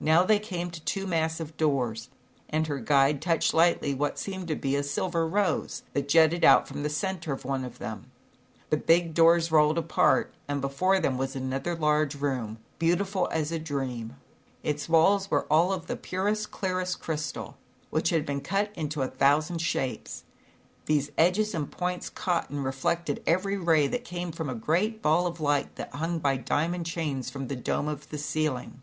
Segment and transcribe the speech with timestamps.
[0.00, 2.08] !L Now they came to two massive doors,
[2.50, 6.66] and her guide touched lightly what seemed to be a silver rose, that jutted out
[6.66, 8.00] from the center of one of the
[8.70, 13.60] The big doors rolled apart, an before them was another large room, beautiful as a
[13.60, 14.06] da
[14.64, 17.56] Its walls a were of the j clearest crystal,
[17.90, 20.24] which had been cut into a thousand shapes.
[20.86, 23.66] Thes< n and points caught and reflecte x ^j 128 ZAUBERLINDA, THE WISE WITCH.
[23.68, 27.46] ray that came from a great ball of light that hung by diamond chains from
[27.46, 28.82] the dome of the ceiling.